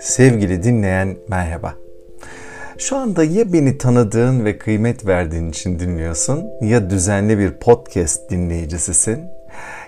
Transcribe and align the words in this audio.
Sevgili 0.00 0.62
dinleyen 0.62 1.16
merhaba. 1.28 1.74
Şu 2.78 2.96
anda 2.96 3.24
ya 3.24 3.52
beni 3.52 3.78
tanıdığın 3.78 4.44
ve 4.44 4.58
kıymet 4.58 5.06
verdiğin 5.06 5.50
için 5.50 5.78
dinliyorsun 5.78 6.44
ya 6.60 6.90
düzenli 6.90 7.38
bir 7.38 7.52
podcast 7.52 8.30
dinleyicisisin 8.30 9.20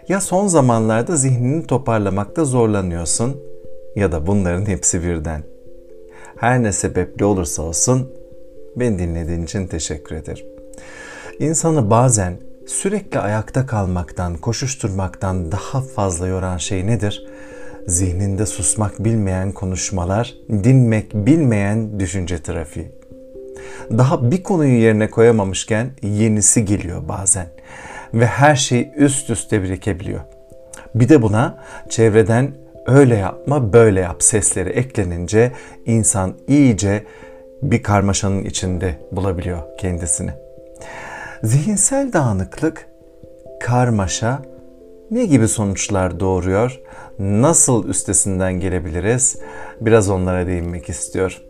ya 0.09 0.21
son 0.21 0.47
zamanlarda 0.47 1.17
zihnini 1.17 1.67
toparlamakta 1.67 2.45
zorlanıyorsun 2.45 3.43
ya 3.97 4.13
da 4.13 4.27
bunların 4.27 4.67
hepsi 4.67 5.03
birden. 5.03 5.43
Her 6.37 6.63
ne 6.63 6.73
sebeple 6.73 7.25
olursa 7.25 7.63
olsun 7.63 8.13
beni 8.77 8.99
dinlediğin 8.99 9.45
için 9.45 9.67
teşekkür 9.67 10.17
ederim. 10.17 10.47
İnsanı 11.39 11.91
bazen 11.91 12.54
sürekli 12.67 13.21
ayakta 13.21 13.67
kalmaktan, 13.67 14.37
koşuşturmaktan 14.37 15.53
daha 15.53 15.81
fazla 15.81 16.27
yoran 16.27 16.57
şey 16.57 16.87
nedir? 16.87 17.27
Zihninde 17.87 18.47
susmak 18.47 19.05
bilmeyen 19.05 19.53
konuşmalar, 19.53 20.35
dinmek 20.51 21.15
bilmeyen 21.15 22.01
düşünce 22.01 22.43
trafiği. 22.43 22.93
Daha 23.91 24.31
bir 24.31 24.43
konuyu 24.43 24.81
yerine 24.81 25.11
koyamamışken 25.11 25.91
yenisi 26.03 26.65
geliyor 26.65 27.09
bazen 27.09 27.47
ve 28.15 28.27
her 28.27 28.57
şey 28.57 28.91
üst 28.97 29.31
üste 29.31 29.63
birikebiliyor. 29.63 30.21
Bir 30.95 31.09
de 31.09 31.23
buna 31.23 31.59
çevreden 31.89 32.55
öyle 32.87 33.17
yapma 33.17 33.73
böyle 33.73 34.01
yap 34.01 34.23
sesleri 34.23 34.69
eklenince 34.69 35.53
insan 35.87 36.35
iyice 36.49 37.05
bir 37.63 37.83
karmaşanın 37.83 38.45
içinde 38.45 38.95
bulabiliyor 39.13 39.59
kendisini. 39.79 40.44
Zihinsel 41.45 42.13
dağınıklık, 42.13 42.87
karmaşa 43.61 44.43
ne 45.11 45.25
gibi 45.25 45.49
sonuçlar 45.49 46.21
doğuruyor? 46.21 46.81
Nasıl 47.19 47.89
üstesinden 47.89 48.61
gelebiliriz? 48.61 49.37
Biraz 49.81 50.11
onlara 50.11 50.47
değinmek 50.47 50.89
istiyor. 50.89 51.43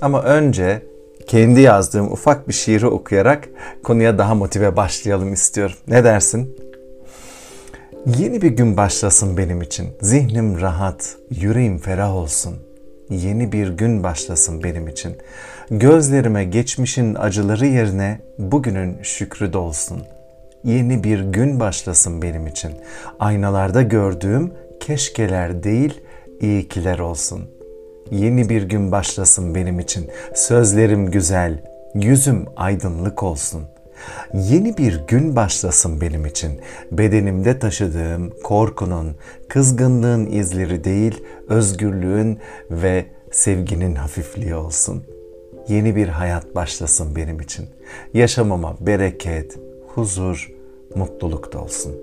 Ama 0.00 0.22
önce 0.22 0.82
kendi 1.26 1.60
yazdığım 1.60 2.12
ufak 2.12 2.48
bir 2.48 2.52
şiiri 2.52 2.86
okuyarak 2.86 3.48
konuya 3.82 4.18
daha 4.18 4.34
motive 4.34 4.76
başlayalım 4.76 5.32
istiyorum. 5.32 5.76
Ne 5.88 6.04
dersin? 6.04 6.56
Yeni 8.18 8.42
bir 8.42 8.50
gün 8.50 8.76
başlasın 8.76 9.36
benim 9.36 9.62
için. 9.62 9.88
Zihnim 10.00 10.60
rahat, 10.60 11.16
yüreğim 11.30 11.78
ferah 11.78 12.16
olsun. 12.16 12.56
Yeni 13.10 13.52
bir 13.52 13.68
gün 13.68 14.02
başlasın 14.02 14.62
benim 14.62 14.88
için. 14.88 15.16
Gözlerime 15.70 16.44
geçmişin 16.44 17.14
acıları 17.14 17.66
yerine 17.66 18.20
bugünün 18.38 19.02
şükrü 19.02 19.52
dolsun. 19.52 20.02
Yeni 20.64 21.04
bir 21.04 21.20
gün 21.20 21.60
başlasın 21.60 22.22
benim 22.22 22.46
için. 22.46 22.72
Aynalarda 23.18 23.82
gördüğüm 23.82 24.52
keşkeler 24.80 25.62
değil, 25.62 26.00
iyikiler 26.40 26.98
olsun. 26.98 27.50
Yeni 28.10 28.48
bir 28.48 28.62
gün 28.62 28.92
başlasın 28.92 29.54
benim 29.54 29.80
için. 29.80 30.10
Sözlerim 30.34 31.10
güzel, 31.10 31.62
yüzüm 31.94 32.46
aydınlık 32.56 33.22
olsun. 33.22 33.62
Yeni 34.34 34.76
bir 34.76 35.00
gün 35.08 35.36
başlasın 35.36 36.00
benim 36.00 36.26
için. 36.26 36.60
Bedenimde 36.92 37.58
taşıdığım 37.58 38.32
korkunun, 38.44 39.16
kızgınlığın 39.48 40.26
izleri 40.26 40.84
değil, 40.84 41.22
özgürlüğün 41.48 42.38
ve 42.70 43.06
sevginin 43.30 43.94
hafifliği 43.94 44.54
olsun. 44.54 45.04
Yeni 45.70 45.96
bir 45.96 46.08
hayat 46.08 46.54
başlasın 46.54 47.16
benim 47.16 47.40
için. 47.40 47.66
Yaşamama 48.14 48.76
bereket, 48.80 49.58
huzur, 49.88 50.52
mutluluk 50.94 51.52
da 51.52 51.62
olsun. 51.62 51.94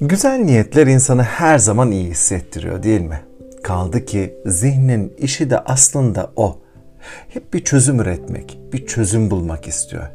Güzel 0.00 0.38
niyetler 0.38 0.86
insanı 0.86 1.22
her 1.22 1.58
zaman 1.58 1.90
iyi 1.90 2.10
hissettiriyor 2.10 2.82
değil 2.82 3.00
mi? 3.00 3.20
Kaldı 3.62 4.04
ki 4.04 4.34
zihnin 4.46 5.14
işi 5.18 5.50
de 5.50 5.58
aslında 5.58 6.32
o. 6.36 6.58
Hep 7.28 7.54
bir 7.54 7.64
çözüm 7.64 8.00
üretmek, 8.00 8.58
bir 8.72 8.86
çözüm 8.86 9.30
bulmak 9.30 9.68
istiyor. 9.68 10.06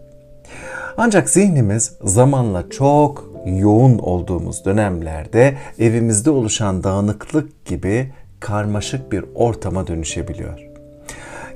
Ancak 0.97 1.29
zihnimiz 1.29 1.91
zamanla 2.03 2.69
çok 2.69 3.31
yoğun 3.45 3.97
olduğumuz 3.97 4.65
dönemlerde 4.65 5.57
evimizde 5.79 6.29
oluşan 6.29 6.83
dağınıklık 6.83 7.65
gibi 7.65 8.13
karmaşık 8.39 9.11
bir 9.11 9.25
ortama 9.35 9.87
dönüşebiliyor. 9.87 10.70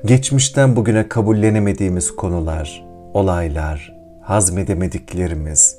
Geçmişten 0.06 0.76
bugüne 0.76 1.08
kabullenemediğimiz 1.08 2.16
konular, 2.16 2.84
olaylar, 3.14 3.94
hazmedemediklerimiz, 4.22 5.78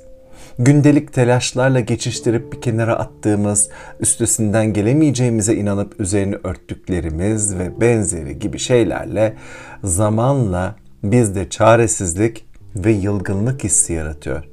gündelik 0.58 1.12
telaşlarla 1.12 1.80
geçiştirip 1.80 2.52
bir 2.52 2.60
kenara 2.60 2.98
attığımız, 2.98 3.68
üstesinden 4.00 4.72
gelemeyeceğimize 4.72 5.54
inanıp 5.54 6.00
üzerini 6.00 6.36
örttüklerimiz 6.44 7.58
ve 7.58 7.80
benzeri 7.80 8.38
gibi 8.38 8.58
şeylerle 8.58 9.36
zamanla 9.84 10.76
bizde 11.02 11.50
çaresizlik 11.50 12.46
ve 12.76 12.92
yılgınlık 12.92 13.64
hissi 13.64 13.92
yaratıyor. 13.92 14.48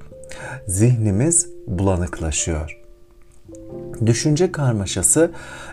Zihnimiz 0.68 1.48
bulanıklaşıyor. 1.68 2.82
Düşünce 4.06 4.52
karmaşası 4.52 5.32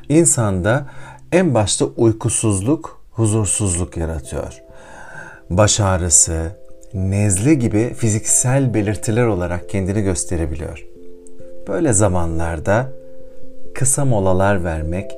insanda 0.08 0.86
en 1.32 1.54
başta 1.54 1.84
uykusuzluk, 1.84 3.01
huzursuzluk 3.12 3.96
yaratıyor. 3.96 4.62
Baş 5.50 5.80
ağrısı, 5.80 6.50
nezle 6.94 7.54
gibi 7.54 7.94
fiziksel 7.94 8.74
belirtiler 8.74 9.26
olarak 9.26 9.68
kendini 9.68 10.02
gösterebiliyor. 10.02 10.86
Böyle 11.68 11.92
zamanlarda 11.92 12.88
kısa 13.74 14.04
molalar 14.04 14.64
vermek, 14.64 15.10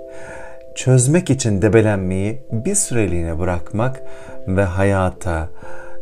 çözmek 0.75 1.31
için 1.31 1.63
debelenmeyi 1.63 2.43
bir 2.53 2.75
süreliğine 2.75 3.39
bırakmak 3.39 4.03
ve 4.49 4.65
hayata, 4.65 5.49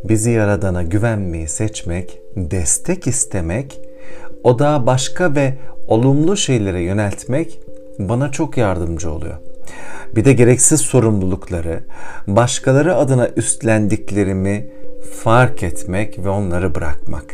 bizi 0.04 0.30
yaradana 0.30 0.82
güvenmeyi 0.82 1.48
seçmek, 1.48 2.19
destek 2.36 3.06
istemek, 3.06 3.80
o 4.44 4.59
da 4.59 4.86
başka 4.86 5.34
ve 5.34 5.54
olumlu 5.86 6.36
şeylere 6.36 6.80
yöneltmek 6.80 7.60
bana 7.98 8.30
çok 8.30 8.56
yardımcı 8.56 9.12
oluyor. 9.12 9.52
Bir 10.17 10.25
de 10.25 10.33
gereksiz 10.33 10.81
sorumlulukları, 10.81 11.84
başkaları 12.27 12.97
adına 12.97 13.28
üstlendiklerimi 13.37 14.69
fark 15.23 15.62
etmek 15.62 16.19
ve 16.19 16.28
onları 16.28 16.75
bırakmak. 16.75 17.25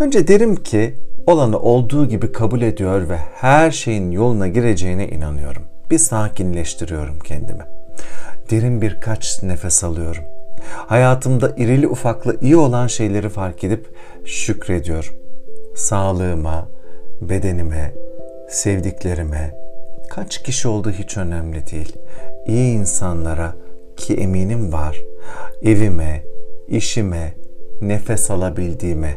Önce 0.00 0.28
derim 0.28 0.56
ki 0.56 0.94
olanı 1.26 1.58
olduğu 1.58 2.08
gibi 2.08 2.32
kabul 2.32 2.62
ediyor 2.62 3.08
ve 3.08 3.16
her 3.16 3.70
şeyin 3.70 4.10
yoluna 4.10 4.48
gireceğine 4.48 5.08
inanıyorum. 5.08 5.62
Bir 5.90 5.98
sakinleştiriyorum 5.98 7.18
kendimi. 7.18 7.62
Derin 8.50 8.82
birkaç 8.82 9.42
nefes 9.42 9.84
alıyorum. 9.84 10.24
Hayatımda 10.86 11.54
irili 11.56 11.88
ufaklı 11.88 12.36
iyi 12.40 12.56
olan 12.56 12.86
şeyleri 12.86 13.28
fark 13.28 13.64
edip 13.64 13.86
şükrediyorum. 14.24 15.14
Sağlığıma, 15.76 16.68
bedenime, 17.20 17.94
sevdiklerime, 18.48 19.54
kaç 20.14 20.42
kişi 20.42 20.68
olduğu 20.68 20.90
hiç 20.90 21.16
önemli 21.16 21.66
değil. 21.66 21.96
İyi 22.46 22.74
insanlara 22.74 23.54
ki 23.96 24.14
eminim 24.14 24.72
var, 24.72 25.00
evime, 25.62 26.24
işime, 26.68 27.34
nefes 27.80 28.30
alabildiğime. 28.30 29.14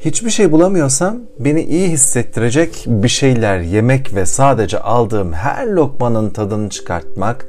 Hiçbir 0.00 0.30
şey 0.30 0.52
bulamıyorsam 0.52 1.20
beni 1.38 1.62
iyi 1.62 1.88
hissettirecek 1.88 2.84
bir 2.86 3.08
şeyler 3.08 3.60
yemek 3.60 4.14
ve 4.14 4.26
sadece 4.26 4.78
aldığım 4.78 5.32
her 5.32 5.66
lokmanın 5.66 6.30
tadını 6.30 6.70
çıkartmak, 6.70 7.46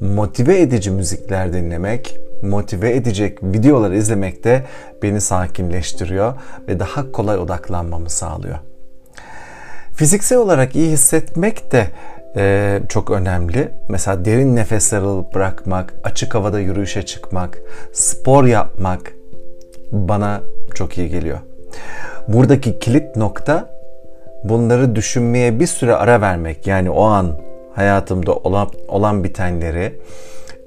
motive 0.00 0.60
edici 0.60 0.90
müzikler 0.90 1.52
dinlemek, 1.52 2.18
motive 2.42 2.96
edecek 2.96 3.42
videolar 3.42 3.92
izlemek 3.92 4.44
de 4.44 4.64
beni 5.02 5.20
sakinleştiriyor 5.20 6.34
ve 6.68 6.80
daha 6.80 7.12
kolay 7.12 7.38
odaklanmamı 7.38 8.10
sağlıyor. 8.10 8.58
Fiziksel 9.98 10.38
olarak 10.38 10.76
iyi 10.76 10.90
hissetmek 10.90 11.72
de 11.72 11.86
e, 12.36 12.78
çok 12.88 13.10
önemli. 13.10 13.68
Mesela 13.88 14.24
derin 14.24 14.56
nefesler 14.56 14.98
alıp 14.98 15.34
bırakmak, 15.34 15.94
açık 16.04 16.34
havada 16.34 16.60
yürüyüşe 16.60 17.02
çıkmak, 17.02 17.58
spor 17.92 18.44
yapmak 18.44 19.12
bana 19.92 20.40
çok 20.74 20.98
iyi 20.98 21.08
geliyor. 21.08 21.38
Buradaki 22.28 22.78
kilit 22.78 23.16
nokta 23.16 23.70
bunları 24.44 24.96
düşünmeye 24.96 25.60
bir 25.60 25.66
süre 25.66 25.94
ara 25.94 26.20
vermek. 26.20 26.66
Yani 26.66 26.90
o 26.90 27.04
an 27.04 27.40
hayatımda 27.74 28.34
olan, 28.34 28.68
olan 28.88 29.24
bitenleri, 29.24 30.00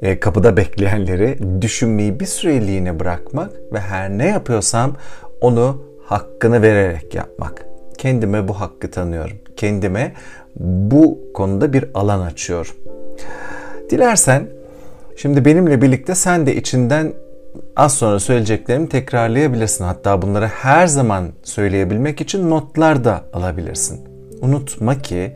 e, 0.02 0.20
kapıda 0.20 0.58
bekleyenleri 0.58 1.62
düşünmeyi 1.62 2.20
bir 2.20 2.26
süreliğine 2.26 3.00
bırakmak 3.00 3.52
ve 3.74 3.80
her 3.80 4.10
ne 4.10 4.28
yapıyorsam 4.28 4.96
onu 5.42 5.84
hakkını 6.06 6.62
vererek 6.62 7.16
yapmak. 7.16 7.71
Kendime 8.02 8.48
bu 8.48 8.62
hakkı 8.62 8.92
tanıyorum. 8.92 9.38
Kendime 9.58 10.14
bu 10.60 11.20
konuda 11.34 11.74
bir 11.74 11.86
alan 11.94 12.20
açıyor. 12.22 12.76
Dilersen 13.90 14.48
şimdi 15.16 15.46
benimle 15.46 15.82
birlikte 15.82 16.16
sen 16.16 16.46
de 16.46 16.56
içinden 16.56 17.14
az 17.76 17.94
sonra 17.94 18.20
söyleyeceklerimi 18.20 18.90
tekrarlayabilirsin. 18.90 19.84
Hatta 19.84 20.22
bunları 20.22 20.48
her 20.48 20.88
zaman 20.88 21.30
söyleyebilmek 21.44 22.22
için 22.22 22.50
notlar 22.50 23.04
da 23.04 23.24
alabilirsin. 23.34 24.00
Unutma 24.42 25.02
ki 25.02 25.34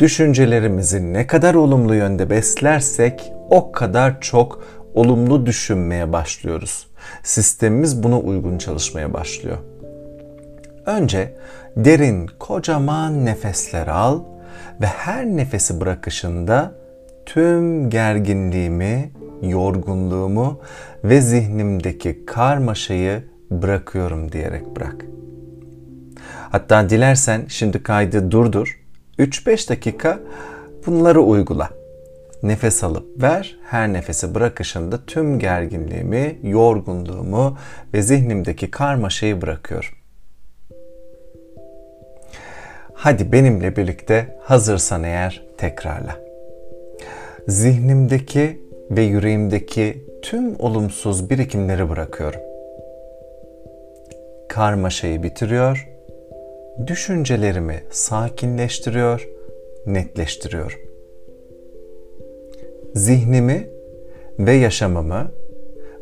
düşüncelerimizi 0.00 1.12
ne 1.12 1.26
kadar 1.26 1.54
olumlu 1.54 1.94
yönde 1.94 2.30
beslersek 2.30 3.32
o 3.50 3.72
kadar 3.72 4.20
çok 4.20 4.64
olumlu 4.94 5.46
düşünmeye 5.46 6.12
başlıyoruz. 6.12 6.86
Sistemimiz 7.22 8.02
buna 8.02 8.18
uygun 8.18 8.58
çalışmaya 8.58 9.14
başlıyor. 9.14 9.58
Önce 10.90 11.34
derin, 11.76 12.30
kocaman 12.38 13.26
nefesler 13.26 13.86
al 13.86 14.20
ve 14.80 14.86
her 14.86 15.26
nefesi 15.26 15.80
bırakışında 15.80 16.72
tüm 17.26 17.90
gerginliğimi, 17.90 19.10
yorgunluğumu 19.42 20.60
ve 21.04 21.20
zihnimdeki 21.20 22.26
karmaşayı 22.26 23.24
bırakıyorum 23.50 24.32
diyerek 24.32 24.76
bırak. 24.76 25.04
Hatta 26.50 26.90
dilersen 26.90 27.44
şimdi 27.48 27.82
kaydı 27.82 28.30
durdur. 28.30 28.80
3-5 29.18 29.68
dakika 29.70 30.18
bunları 30.86 31.20
uygula. 31.20 31.70
Nefes 32.42 32.84
alıp 32.84 33.22
ver, 33.22 33.58
her 33.70 33.92
nefesi 33.92 34.34
bırakışında 34.34 35.04
tüm 35.06 35.38
gerginliğimi, 35.38 36.38
yorgunluğumu 36.42 37.58
ve 37.94 38.02
zihnimdeki 38.02 38.70
karmaşayı 38.70 39.42
bırakıyorum. 39.42 39.99
Hadi 43.02 43.32
benimle 43.32 43.76
birlikte 43.76 44.36
hazırsan 44.40 45.04
eğer 45.04 45.42
tekrarla. 45.56 46.16
Zihnimdeki 47.48 48.60
ve 48.90 49.02
yüreğimdeki 49.02 50.04
tüm 50.22 50.60
olumsuz 50.60 51.30
birikimleri 51.30 51.88
bırakıyorum. 51.88 52.40
Karmaşayı 54.48 55.22
bitiriyor, 55.22 55.88
düşüncelerimi 56.86 57.82
sakinleştiriyor, 57.90 59.28
netleştiriyorum. 59.86 60.78
Zihnimi 62.94 63.68
ve 64.38 64.52
yaşamımı 64.52 65.30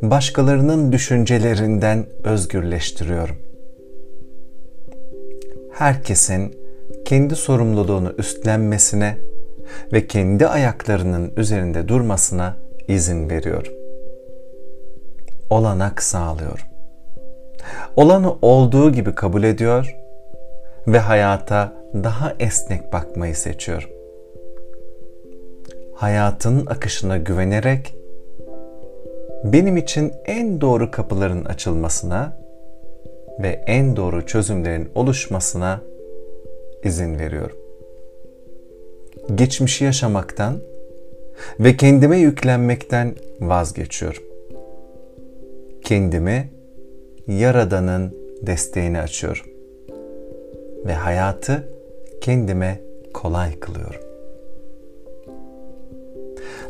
başkalarının 0.03 0.93
düşüncelerinden 0.93 2.07
özgürleştiriyorum. 2.25 3.37
Herkesin 5.73 6.68
kendi 7.09 7.37
sorumluluğunu 7.37 8.13
üstlenmesine 8.19 9.19
ve 9.93 10.07
kendi 10.07 10.47
ayaklarının 10.47 11.33
üzerinde 11.37 11.89
durmasına 11.89 12.57
izin 12.89 13.31
veriyorum. 13.31 13.73
Olanak 15.51 16.03
sağlıyorum. 16.03 16.67
Olanı 17.97 18.33
olduğu 18.43 18.93
gibi 18.93 19.15
kabul 19.15 19.43
ediyor 19.43 19.97
ve 20.87 20.99
hayata 20.99 21.73
daha 21.95 22.35
esnek 22.39 22.93
bakmayı 22.93 23.37
seçiyorum. 23.37 23.91
Hayatın 25.95 26.67
akışına 26.67 27.17
güvenerek 27.17 27.95
benim 29.45 29.77
için 29.77 30.13
en 30.25 30.61
doğru 30.61 30.91
kapıların 30.91 31.45
açılmasına 31.45 32.37
ve 33.43 33.49
en 33.67 33.97
doğru 33.97 34.27
çözümlerin 34.27 34.91
oluşmasına 34.95 35.81
izin 36.85 37.19
veriyorum. 37.19 37.57
Geçmişi 39.35 39.85
yaşamaktan 39.85 40.59
ve 41.61 41.77
kendime 41.77 42.19
yüklenmekten 42.19 43.15
vazgeçiyorum. 43.41 44.23
Kendimi 45.85 46.49
Yaradan'ın 47.27 48.15
desteğini 48.43 49.01
açıyorum 49.01 49.47
ve 50.87 50.95
hayatı 50.95 51.69
kendime 52.21 52.81
kolay 53.15 53.59
kılıyorum. 53.59 54.01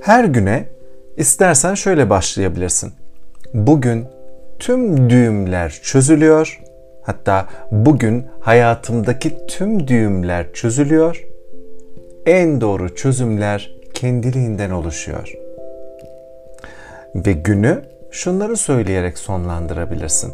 Her 0.01 0.25
güne 0.25 0.69
istersen 1.17 1.75
şöyle 1.75 2.11
başlayabilirsin. 2.11 2.93
Bugün 3.55 4.05
tüm 4.59 5.11
düğümler 5.11 5.81
çözülüyor. 5.83 6.61
Hatta 7.09 7.47
bugün 7.71 8.27
hayatımdaki 8.41 9.47
tüm 9.47 9.89
düğümler 9.89 10.53
çözülüyor. 10.53 11.27
En 12.27 12.61
doğru 12.61 12.95
çözümler 12.95 13.75
kendiliğinden 13.95 14.71
oluşuyor. 14.71 15.35
Ve 17.15 17.33
günü 17.33 17.83
şunları 18.11 18.57
söyleyerek 18.57 19.19
sonlandırabilirsin. 19.19 20.33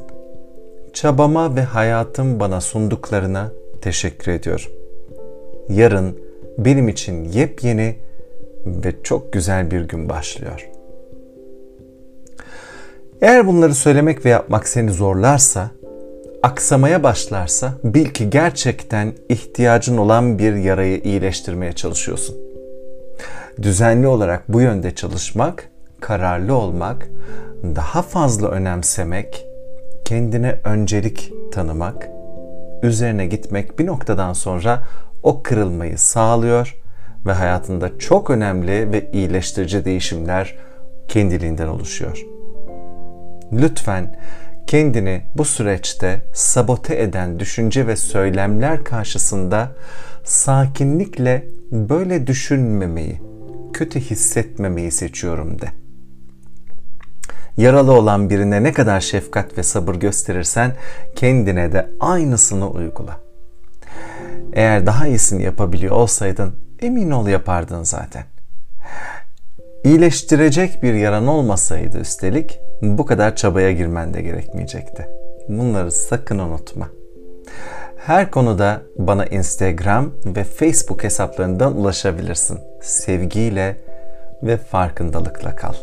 Çabama 0.93 1.57
ve 1.57 1.63
hayatım 1.63 2.41
bana 2.41 2.61
sunduklarına 2.61 3.53
teşekkür 3.81 4.33
ediyorum. 4.33 4.73
Yarın 5.69 6.19
benim 6.59 6.89
için 6.89 7.25
yepyeni 7.25 7.97
ve 8.67 9.03
çok 9.03 9.33
güzel 9.33 9.71
bir 9.71 9.81
gün 9.81 10.09
başlıyor. 10.09 10.71
Eğer 13.21 13.47
bunları 13.47 13.75
söylemek 13.75 14.25
ve 14.25 14.29
yapmak 14.29 14.69
seni 14.69 14.91
zorlarsa, 14.91 15.71
aksamaya 16.45 17.03
başlarsa 17.03 17.73
bil 17.85 18.05
ki 18.05 18.31
gerçekten 18.31 19.13
ihtiyacın 19.29 19.97
olan 19.97 20.39
bir 20.39 20.55
yarayı 20.55 21.01
iyileştirmeye 21.01 21.73
çalışıyorsun. 21.73 22.37
Düzenli 23.63 24.07
olarak 24.07 24.45
bu 24.49 24.61
yönde 24.61 24.95
çalışmak, 24.95 25.69
kararlı 26.01 26.55
olmak, 26.55 27.09
daha 27.63 28.03
fazla 28.03 28.49
önemsemek, 28.49 29.47
kendine 30.05 30.59
öncelik 30.65 31.33
tanımak, 31.53 32.09
üzerine 32.83 33.27
gitmek 33.27 33.79
bir 33.79 33.87
noktadan 33.87 34.33
sonra 34.33 34.83
o 35.23 35.43
kırılmayı 35.43 35.99
sağlıyor 35.99 36.77
ve 37.27 37.33
hayatında 37.33 37.99
çok 37.99 38.31
önemli 38.31 38.93
ve 38.93 39.11
iyileştirici 39.11 39.85
değişimler 39.85 40.57
kendiliğinden 41.09 41.69
oluşuyor. 41.69 42.25
Lütfen 43.53 44.17
kendini 44.67 45.23
bu 45.35 45.45
süreçte 45.45 46.23
sabote 46.35 47.03
eden 47.03 47.41
düşünce 47.41 47.87
ve 47.87 47.97
söylemler 47.97 48.85
karşısında 48.85 49.73
sakinlikle 50.25 51.47
böyle 51.73 52.27
düşünmemeyi, 52.27 53.21
kötü 53.73 54.01
hissetmemeyi 54.01 54.91
seçiyorum 54.91 55.61
de. 55.61 55.67
Yaralı 57.57 57.93
olan 57.93 58.31
birine 58.31 58.63
ne 58.63 58.73
kadar 58.73 59.01
şefkat 59.01 59.59
ve 59.59 59.63
sabır 59.63 59.95
gösterirsen 59.95 60.73
kendine 61.17 61.73
de 61.73 61.91
aynısını 62.01 62.71
uygula. 62.71 63.21
Eğer 64.53 64.87
daha 64.87 65.07
iyisini 65.07 65.43
yapabiliyor 65.43 65.93
olsaydın 65.97 66.55
emin 66.83 67.11
ol 67.11 67.27
yapardın 67.27 67.83
zaten. 67.83 68.25
İyileştirecek 69.85 70.83
bir 70.83 70.95
yaran 70.95 71.27
olmasaydı 71.27 71.99
üstelik 71.99 72.61
bu 72.83 73.07
kadar 73.07 73.37
çabaya 73.37 73.73
girmen 73.73 74.15
de 74.15 74.23
gerekmeyecekti. 74.23 75.07
Bunları 75.49 75.91
sakın 75.91 76.39
unutma. 76.39 76.89
Her 77.97 78.31
konuda 78.31 78.83
bana 78.99 79.27
Instagram 79.27 80.13
ve 80.27 80.45
Facebook 80.45 81.05
hesaplarından 81.05 81.77
ulaşabilirsin. 81.77 82.59
Sevgiyle 82.83 83.77
ve 84.43 84.57
farkındalıkla 84.57 85.57
kal. 85.57 85.75